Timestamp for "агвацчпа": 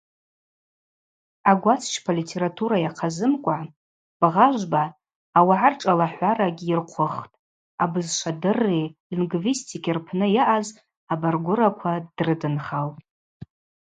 1.51-2.11